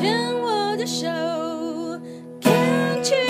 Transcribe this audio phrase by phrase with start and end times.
[0.00, 1.06] 牵我的手
[2.40, 3.20] ，Can't you？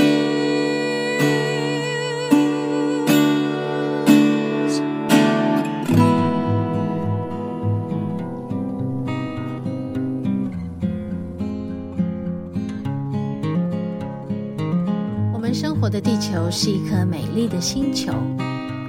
[15.32, 18.12] 我们生活的地球是一颗美丽的星球，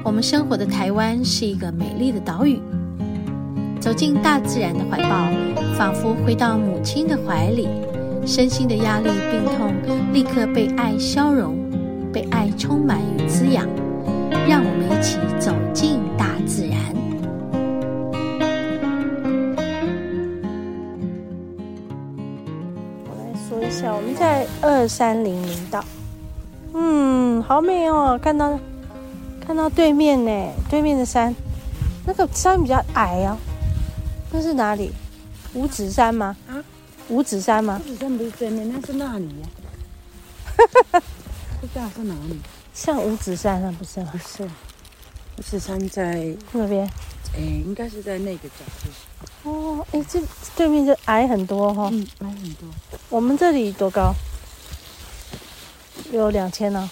[0.04, 2.60] 我们生活的台湾是一个美丽的岛屿。
[3.82, 5.28] 走进大自然的怀抱，
[5.76, 7.68] 仿佛回到母亲的怀里，
[8.28, 9.74] 身心的压力、病痛
[10.14, 11.58] 立刻被爱消融，
[12.14, 13.68] 被爱充满与滋养。
[14.48, 16.78] 让我们一起走进大自然。
[23.04, 25.84] 我来说一下，我们在二三零零道，
[26.76, 28.60] 嗯，好美哦，看到
[29.46, 30.32] 看到对面呢，
[30.70, 31.36] 对面的山，
[32.06, 33.36] 那个山比较矮哦。
[34.32, 34.92] 那是哪里？
[35.54, 36.38] 五指山吗？
[36.48, 36.64] 啊，
[37.10, 37.82] 五指山吗？
[37.86, 39.48] 五指山不是对面，那是那里呀。
[41.60, 42.40] 不知道是哪里？
[42.74, 44.10] 像五指山啊，不是吗？
[44.14, 46.90] 不是，五指山在那边。
[47.36, 48.56] 哎，应该是在那个角
[49.44, 49.50] 度。
[49.50, 50.22] 哦，哎，这
[50.56, 51.90] 对面就矮很多哈。
[51.92, 52.70] 嗯，矮很多。
[53.10, 54.14] 我们这里多高？
[56.14, 56.90] 有两千呢。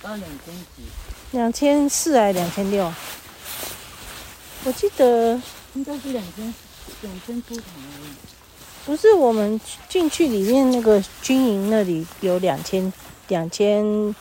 [0.00, 0.84] 高两千几？
[1.32, 2.92] 两千四还是两千六？
[4.64, 5.40] 我记得。
[5.76, 6.54] 应该是两千
[7.02, 8.08] 两千不同而已。
[8.86, 9.60] 不是，我们
[9.90, 12.90] 进去里面那个军营那里有两千
[13.28, 14.14] 两千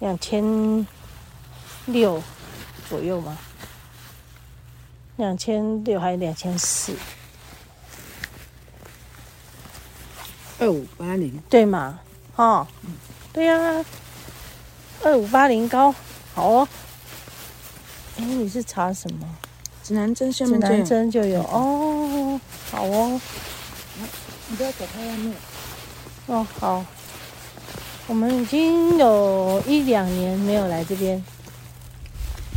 [0.00, 0.84] 两千
[1.86, 2.20] 六
[2.88, 3.38] 左右吗？
[5.16, 6.92] 两千六还是两千四？
[10.58, 12.00] 二五八零对嘛？
[12.34, 12.96] 哦，嗯、
[13.32, 13.84] 对呀、啊，
[15.04, 15.94] 二五八零高，
[16.34, 16.68] 好哦。
[18.16, 19.28] 哎，你是查什么？
[19.84, 22.40] 指南针下面指南针就有哦，
[22.70, 23.20] 好哦。
[24.48, 25.34] 你不要走太外面。
[26.26, 26.82] 哦，好。
[28.06, 31.22] 我们已经有一两年没有来这边。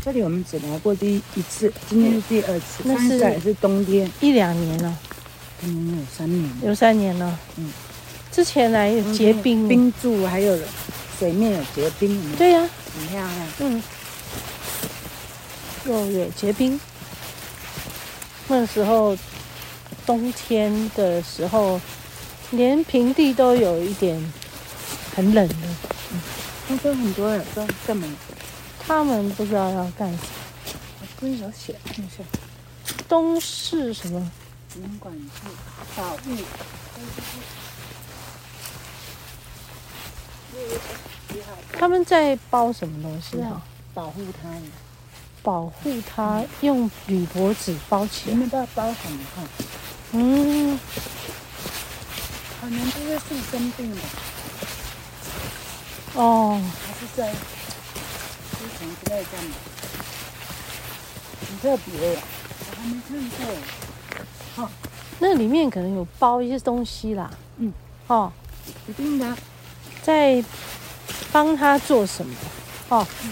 [0.02, 2.84] 这里我们只来过第一一次，今天是第二次。
[2.86, 4.10] 那是也是冬天。
[4.22, 4.98] 一两年了。
[5.64, 6.52] 嗯，有三年。
[6.64, 7.38] 有三年了。
[7.58, 7.74] 嗯。
[8.32, 10.58] 之前来有结冰，冰柱还有
[11.20, 12.36] 水面有结冰。
[12.38, 12.70] 对呀。
[12.98, 13.48] 很漂亮。
[13.60, 13.84] 嗯。
[15.88, 16.80] 又有结冰。
[18.50, 19.18] 那时候，
[20.06, 21.80] 冬天的时候，
[22.52, 24.18] 连平地都有一点
[25.16, 25.56] 很冷的。
[26.12, 26.22] 嗯，
[26.70, 28.08] 那时候很多人都干嘛？
[28.80, 30.20] 他们不知道要干什么。
[31.02, 32.24] 我这里有写，看一下。
[33.10, 34.32] 东是什么？
[34.76, 35.50] 林管处
[35.96, 36.44] 保育。
[41.74, 43.62] 他们在包什么东西啊？
[43.94, 44.50] 保护它。
[45.48, 48.34] 保护它，用铝箔纸包起来。
[48.34, 49.48] 你们都要包很厚。
[50.12, 50.78] 嗯，
[52.60, 54.02] 可能就是树生病了。
[56.16, 56.62] 哦。
[56.86, 57.38] 还是在之
[58.78, 59.56] 前之类干嘛？
[61.48, 62.22] 很特别呀，
[62.60, 64.66] 我还没看过。
[64.66, 64.70] 哦，
[65.20, 67.32] 那里面可能有包一些东西啦。
[67.60, 67.72] 嗯。
[68.08, 68.30] 哦，
[68.86, 69.38] 一定的。
[70.04, 70.44] 在
[71.32, 72.36] 帮他做什么？
[72.90, 73.08] 哦。
[73.24, 73.32] 嗯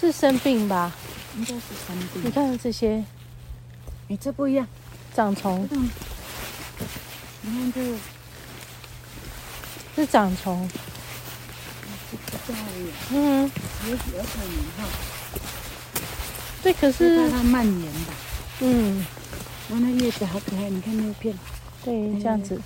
[0.00, 0.92] 是生病吧？
[1.36, 2.24] 应该是生病。
[2.24, 3.04] 你看这些，
[4.08, 4.66] 你这不一样，
[5.14, 5.68] 长虫。
[7.42, 7.96] 你看这个，
[9.96, 10.68] 是长虫。
[13.10, 13.50] 嗯，
[13.86, 14.84] 有有可能哈。
[16.62, 18.14] 对，可是它蔓延吧。
[18.60, 19.04] 嗯。
[19.70, 21.34] 哇，那叶子好可爱，你看那片。
[21.82, 22.60] 对，这样子。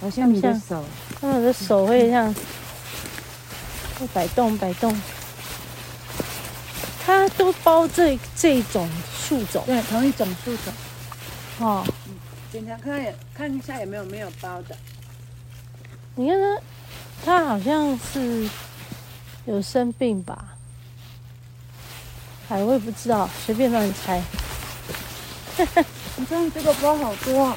[0.00, 0.84] 好像你的手。
[1.20, 2.34] 那我的手会这样，
[3.98, 4.94] 会摆动摆动。
[7.06, 10.72] 它都包这这种树种，对，同一种树种。
[11.60, 12.14] 哦，嗯，
[12.50, 14.76] 检查看看一下有没有没有包的。
[16.16, 16.36] 你看
[17.24, 18.50] 它，它好像是
[19.44, 20.56] 有生病吧？
[22.48, 24.20] 哎，我也不知道，随便让你猜。
[26.16, 27.56] 你看这个包好多啊。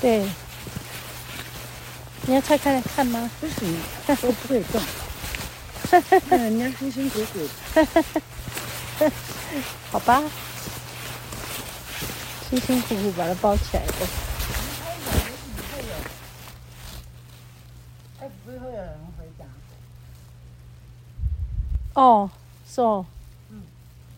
[0.00, 0.26] 对。
[2.28, 3.30] 你要拆开来看吗？
[3.38, 4.80] 不行，都不可以动。
[6.28, 7.48] 看 人家辛辛苦苦。
[9.92, 10.22] 好吧，
[12.48, 13.92] 辛辛苦苦把它包起来的。
[18.20, 19.44] 哎，不会有人回答。
[22.00, 22.30] 哦，
[22.66, 23.04] 是哦。
[23.50, 23.62] 嗯，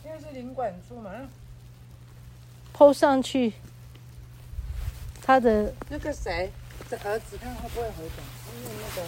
[0.04, 1.10] 因为是领馆处嘛。
[2.72, 3.54] 抛上去，
[5.20, 6.52] 他的那个谁
[6.88, 8.22] 这儿子，看会不会回答？
[8.54, 9.02] 因为那个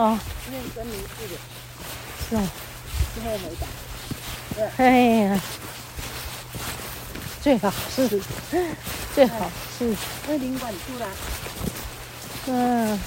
[0.00, 0.18] 哦，
[0.50, 1.36] 念真名字的，
[2.28, 2.42] 是哦，
[3.14, 3.66] 不会回答。
[4.76, 5.40] 哎呀，
[7.40, 8.20] 最好是，
[9.14, 9.94] 最好是。
[10.28, 11.06] 那领馆出来。
[12.46, 13.00] 嗯，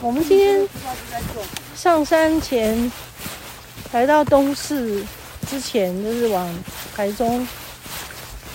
[0.00, 0.68] 我们今天
[1.74, 2.90] 上山前
[3.92, 5.04] 来到东势
[5.48, 6.48] 之前，就是往
[6.94, 7.46] 台中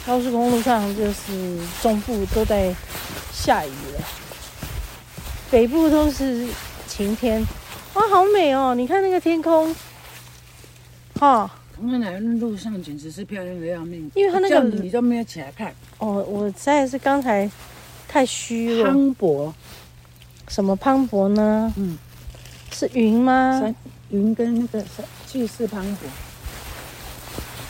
[0.06, 2.74] 高速公路上，就是中部都在
[3.34, 4.04] 下雨了，
[5.50, 6.48] 北部都是
[6.88, 7.46] 晴天。
[7.94, 8.76] 哇，好美哦！
[8.76, 9.76] 你看那个天空，
[11.20, 11.50] 哈。
[11.80, 15.72] 那来路上简直是漂亮的要命，因为它那个你都没有起来看。
[16.00, 17.48] 哦，我实在是刚才
[18.08, 18.90] 太虚了。
[18.90, 19.54] 磅礴，
[20.48, 21.72] 什么磅礴呢？
[21.78, 21.96] 嗯，
[22.72, 23.76] 是云吗？
[24.10, 24.84] 云跟那个
[25.28, 25.98] 气势磅礴。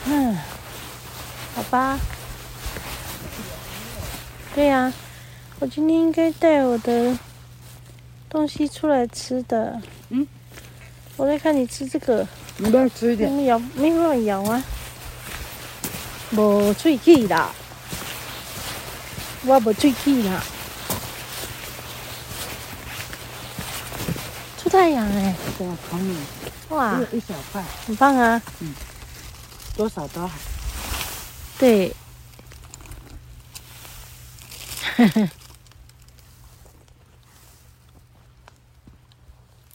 [0.06, 0.34] 嗯，
[1.54, 1.98] 好吧。
[4.54, 4.94] 对呀、啊，
[5.60, 7.14] 我今天应该带我的
[8.30, 9.78] 东西出来吃的。
[10.08, 10.26] 嗯，
[11.18, 12.26] 我在看你吃这个。
[12.58, 13.30] 你不要吃一点。
[13.30, 14.62] 没有，没乱咬啊。
[16.32, 17.50] 无喙齿啦，
[19.44, 20.42] 我无喙齿啦。
[24.58, 25.34] 出太阳哎！
[25.56, 26.14] 对啊，好美。
[26.70, 28.42] 哇，一小块，很棒啊。
[28.60, 28.74] 嗯，
[29.76, 30.34] 多少都好。
[31.58, 31.94] 对。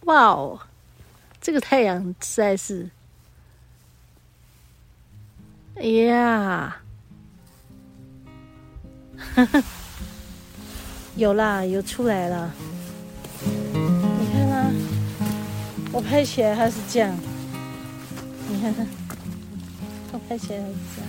[0.01, 0.59] 哇哦！
[1.43, 2.89] 这个太阳实在是，
[5.75, 6.77] 哎呀，
[9.35, 9.61] 哈哈，
[11.17, 12.49] 有啦，有出来了。
[13.43, 14.71] 你看啊，
[15.91, 17.13] 我拍起来还是这样。
[18.47, 18.87] 你看看，
[20.13, 21.01] 我拍起来还是这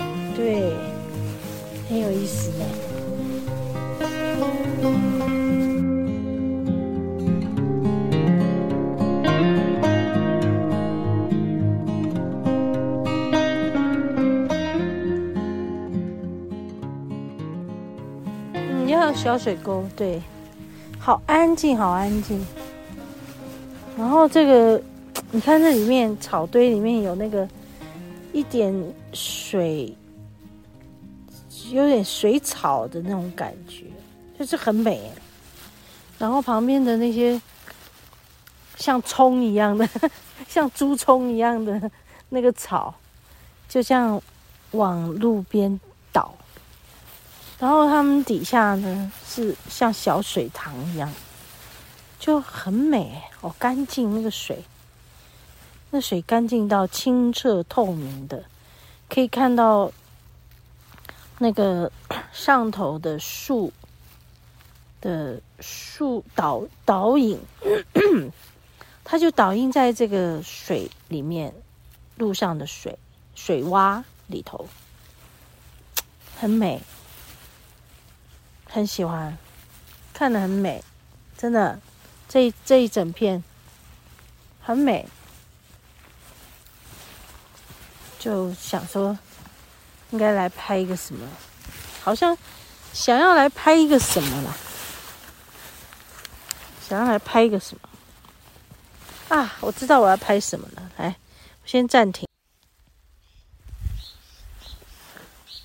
[0.00, 0.06] 样。
[0.34, 0.74] 对，
[1.90, 2.64] 很有意思的。
[19.22, 20.18] 小水沟，对，
[20.98, 22.42] 好安静，好安静。
[23.94, 24.82] 然后这个，
[25.30, 27.46] 你看这里面草堆里面有那个
[28.32, 28.74] 一点
[29.12, 29.94] 水，
[31.70, 33.84] 有点水草的那种感觉，
[34.38, 35.10] 就是很美。
[36.18, 37.38] 然后旁边的那些
[38.76, 39.86] 像葱一样的，
[40.48, 41.90] 像猪葱一样的
[42.30, 42.94] 那个草，
[43.68, 44.18] 就像
[44.70, 45.78] 往路边。
[47.60, 51.12] 然后它们底下呢是像小水塘一样，
[52.18, 54.64] 就很美，好干净那个水，
[55.90, 58.42] 那水干净到清澈透明的，
[59.10, 59.92] 可以看到
[61.38, 61.92] 那个
[62.32, 63.70] 上头的树
[65.02, 67.38] 的树倒倒影，
[69.04, 71.52] 它就倒映在这个水里面，
[72.16, 72.98] 路上的水
[73.34, 74.66] 水洼里头，
[76.38, 76.80] 很美。
[78.72, 79.36] 很喜欢，
[80.14, 80.82] 看得很美，
[81.36, 81.80] 真的，
[82.28, 83.42] 这这一整片
[84.62, 85.08] 很美，
[88.18, 89.18] 就想说
[90.10, 91.26] 应该来拍一个什么，
[92.02, 92.38] 好像
[92.92, 94.56] 想要来拍一个什么了，
[96.88, 99.36] 想要来拍一个什么。
[99.36, 99.56] 啊？
[99.60, 101.16] 我知道我要拍什么了，来，
[101.62, 102.28] 我先暂停，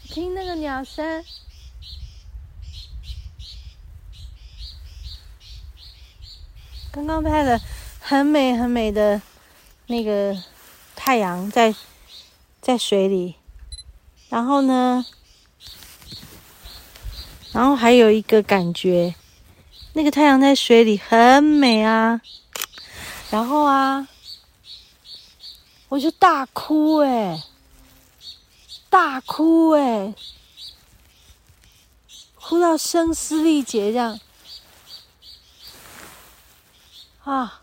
[0.10, 1.24] 听那个鸟声。
[6.96, 7.60] 刚刚拍了
[8.00, 9.22] 很美很美的
[9.88, 10.34] 那个
[10.96, 11.76] 太阳在
[12.62, 13.36] 在水里，
[14.30, 15.06] 然后呢，
[17.52, 19.14] 然后还有一个感觉，
[19.92, 22.22] 那个太阳在水里很美啊，
[23.30, 24.08] 然后啊，
[25.90, 27.44] 我就大哭诶，
[28.90, 30.16] 大哭诶，
[32.36, 34.18] 哭到声嘶力竭这样。
[37.26, 37.62] 啊，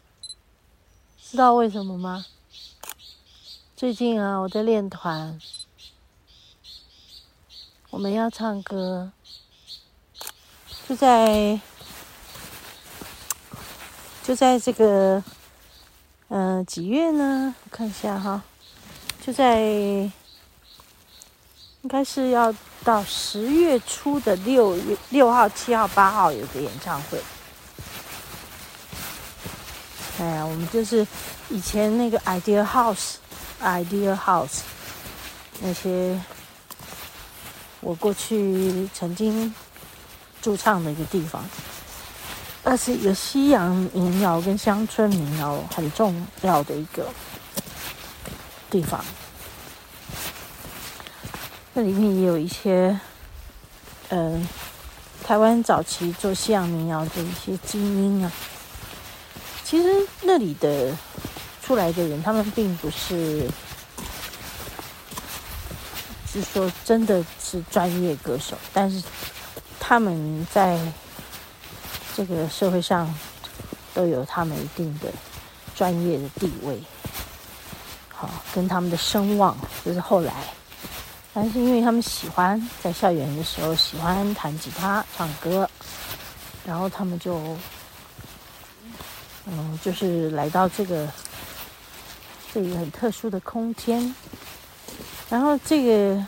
[1.22, 2.26] 知道为什么吗？
[3.76, 5.40] 最近啊，我在练团，
[7.90, 9.12] 我们要唱歌，
[10.88, 11.60] 就在
[14.24, 15.22] 就在这个，
[16.26, 17.54] 嗯、呃，几月呢？
[17.62, 18.42] 我看一下哈，
[19.24, 20.12] 就在应
[21.88, 22.52] 该是要
[22.82, 27.22] 到十月初的六月六号、七号、八号有个演唱会。
[30.22, 31.04] 哎呀，我们就是
[31.48, 34.60] 以前那个 Idea House，Idea House
[35.60, 36.16] 那些
[37.80, 39.52] 我过去曾经
[40.40, 41.44] 驻唱的一个地方，
[42.62, 47.08] 那是一个西洋民谣跟乡村民谣很重要的一个
[48.70, 49.04] 地方。
[51.74, 52.96] 那里面也有一些，
[54.10, 54.48] 嗯、呃，
[55.24, 58.30] 台湾早期做西洋民谣的一些精英啊。
[59.72, 59.88] 其实
[60.20, 60.94] 那里的
[61.62, 63.48] 出来的人，他们并不是，
[66.30, 69.02] 是说真的是专业歌手，但是
[69.80, 70.78] 他们在
[72.14, 73.10] 这个社会上
[73.94, 75.10] 都有他们一定的
[75.74, 76.78] 专业的地位。
[78.10, 80.34] 好跟他们的声望，就是后来，
[81.32, 85.66] 但是因为他们喜欢在校园的时候喜欢弹吉他、唱歌，
[86.66, 87.56] 然后他们就，
[89.46, 91.08] 嗯，就是来到这个
[92.52, 94.14] 这个很特殊的空间，
[95.28, 96.26] 然后这个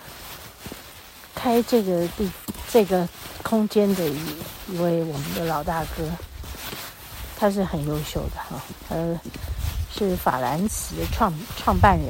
[1.35, 2.30] 开这个地
[2.71, 3.09] 这个
[3.42, 4.18] 空间的一
[4.68, 6.11] 一位我们的老大哥，
[7.38, 9.21] 他是很优秀的哈，呃。
[9.97, 12.09] 是法兰茨的创创办人，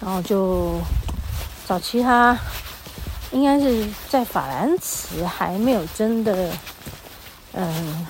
[0.00, 0.80] 然后就
[1.66, 2.38] 早期他
[3.32, 6.56] 应该是在法兰茨还没有真的
[7.54, 8.06] 嗯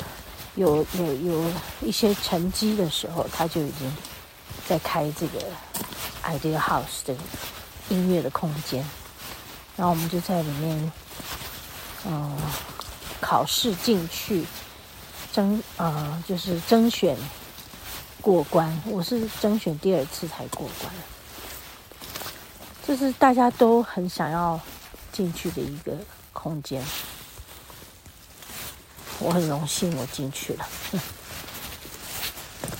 [0.56, 3.96] 有有有一些成绩的时候，他就已经
[4.66, 5.38] 在开这个
[6.24, 7.20] Idea House 这个
[7.88, 8.84] 音乐的空间，
[9.76, 10.92] 然后我们就在里面
[12.04, 12.36] 嗯
[13.20, 14.44] 考试进去。
[15.32, 17.14] 争呃，就是甄选
[18.22, 20.90] 过关，我是甄选第二次才过关，
[22.86, 24.58] 这是大家都很想要
[25.12, 25.92] 进去的一个
[26.32, 26.82] 空间，
[29.18, 30.68] 我很荣幸我进去了，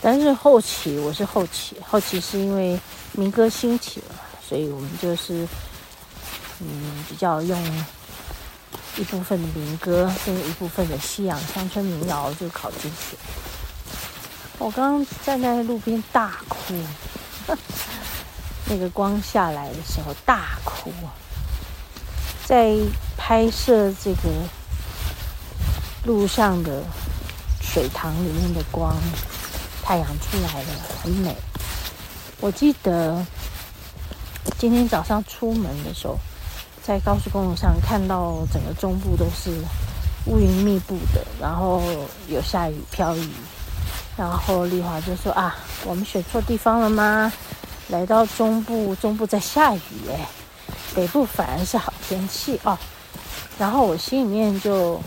[0.01, 2.79] 但是后期我是后期，后期是因为
[3.13, 4.15] 民歌兴起了，
[4.47, 5.47] 所以我们就是
[6.61, 7.85] 嗯比较用。
[8.99, 13.15] 一部分的民歌跟一部分的西洋乡村民谣就考进去。
[14.57, 16.73] 我刚刚站在路边大哭，
[18.71, 20.91] 那个光下来的时候大哭。
[22.47, 22.75] 在
[23.19, 24.31] 拍摄这个
[26.07, 26.83] 路上的
[27.61, 28.97] 水塘里面的光，
[29.83, 30.69] 太阳出来了，
[31.03, 31.37] 很美。
[32.41, 33.23] 我记得
[34.57, 36.17] 今天早上出门的时候。
[36.83, 39.51] 在高速公路上看到整个中部都是
[40.27, 41.83] 乌云密布的，然后
[42.29, 43.29] 有下雨飘雨，
[44.17, 47.33] 然后丽华就说啊，我们选错地方了吗？
[47.89, 50.29] 来到中部，中部在下雨哎，
[50.95, 52.79] 北部反而是好天气哦。
[53.59, 55.03] 然后我心里面就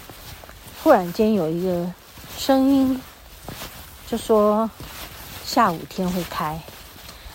[0.82, 1.92] 突然间有一个
[2.38, 3.02] 声音，
[4.10, 4.70] 就说
[5.46, 6.58] 下午天会开，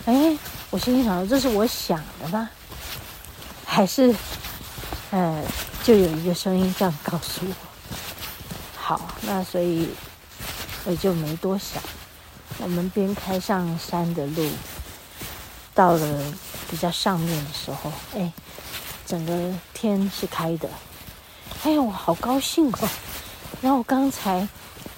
[0.05, 0.35] 哎，
[0.71, 2.49] 我心里想，这是我想的吗？
[3.63, 4.15] 还是，
[5.11, 5.43] 呃，
[5.83, 7.53] 就有一个声音这样告诉我。
[8.75, 9.89] 好，那所以
[10.85, 11.81] 我就没多想。
[12.57, 14.49] 我们边开上山的路，
[15.75, 16.33] 到了
[16.71, 18.33] 比较上面的时候，哎，
[19.05, 20.67] 整个天是开的。
[21.63, 22.89] 哎呦，我好高兴哦！
[23.61, 24.47] 然后我刚才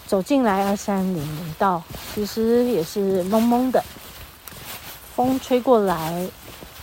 [0.06, 1.82] 走进来二三零零道，
[2.14, 3.84] 其实也是蒙蒙的，
[5.16, 6.28] 风吹过来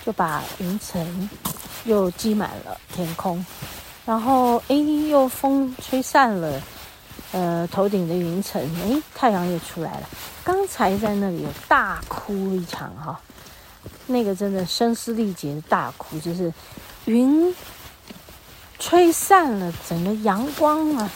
[0.05, 1.29] 就把云层。
[1.87, 3.45] 又积满了天空，
[4.07, 6.59] 然后哎，又风吹散了，
[7.33, 10.09] 呃，头顶的云层，哎，太阳又出来了。
[10.43, 13.21] 刚才在那里有大哭一场哈、
[14.07, 16.51] 那个真的声嘶力竭的大哭，就是
[17.05, 17.55] 云
[18.79, 21.13] 吹散了整个阳光啊，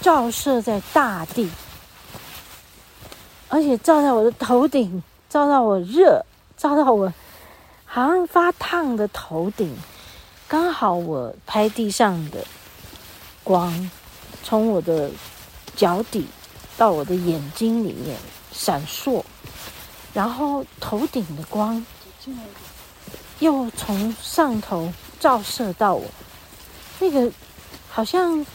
[0.00, 1.50] 照射在大地，
[3.48, 6.24] 而且照在我的头顶，照到我热，
[6.56, 7.12] 照到我。
[7.92, 9.76] 好像发烫的头顶，
[10.46, 12.44] 刚好我拍地上的
[13.42, 13.90] 光，
[14.44, 15.10] 从我的
[15.74, 16.28] 脚底
[16.76, 18.16] 到我的眼睛里面
[18.52, 19.24] 闪烁，
[20.14, 21.84] 然后头顶的光
[23.40, 26.04] 又从上头照射到我，
[27.00, 27.28] 那个
[27.90, 28.46] 好像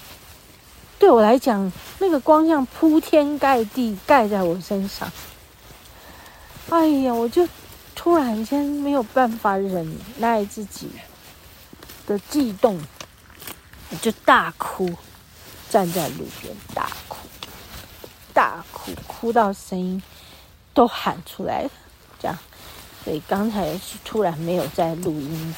[0.99, 5.11] 对我来讲，那个光像铺天盖地盖在我身上。
[6.69, 7.47] 哎呀，我就。
[7.97, 10.89] 突然间没有办法忍耐自己
[12.05, 12.79] 的悸动，
[13.89, 14.93] 我就大哭，
[15.69, 17.17] 站在路边大哭，
[18.31, 20.03] 大哭，哭到声音
[20.73, 21.69] 都喊出来了，
[22.19, 22.37] 这样。
[23.03, 25.55] 所以刚才是突然没有在录音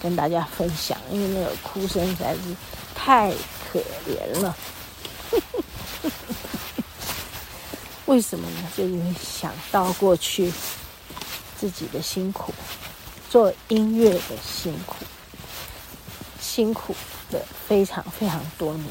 [0.00, 2.40] 跟大家分享，因为那个哭声实在是
[2.94, 3.32] 太
[3.72, 4.56] 可怜了。
[8.06, 8.70] 为什么呢？
[8.76, 10.52] 就因为想到过去。
[11.60, 12.54] 自己的辛苦，
[13.28, 14.96] 做音乐的辛苦，
[16.40, 16.96] 辛苦
[17.30, 18.86] 的非常非常多年，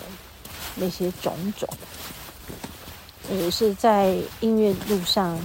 [0.75, 1.67] 那些种种，
[3.31, 5.43] 也是在音乐路上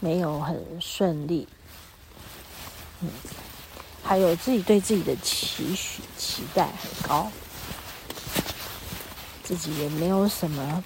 [0.00, 1.46] 没有很顺利，
[3.02, 3.10] 嗯，
[4.02, 7.30] 还有自己对自己的期许、期待很高，
[9.44, 10.82] 自己也没有什么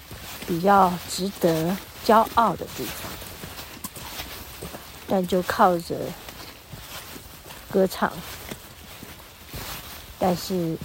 [0.47, 3.11] 比较值得骄傲的地方，
[5.07, 5.97] 但就靠着
[7.71, 8.13] 歌唱，
[10.19, 10.77] 但是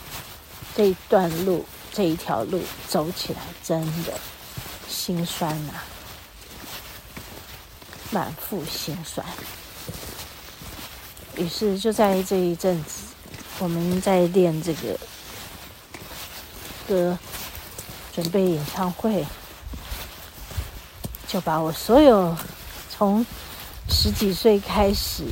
[0.74, 4.18] 这一段路、这一条路走起来真的
[4.88, 5.74] 心酸呐、
[8.10, 9.26] 满腹心酸，
[11.40, 13.00] 于是就在这一阵子，
[13.60, 14.98] 我们在练这个
[16.86, 17.18] 歌，
[18.14, 19.24] 准备演唱会，
[21.26, 22.36] 就把我所有
[22.90, 23.24] 从
[23.88, 25.24] 十几岁开始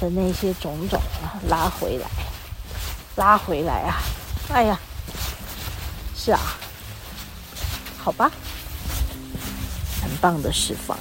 [0.00, 2.08] 的那些种种啊拉回来，
[3.16, 3.98] 拉回来啊！
[4.52, 4.78] 哎呀，
[6.14, 6.40] 是啊，
[7.98, 8.30] 好吧，
[10.00, 10.96] 很棒的释放。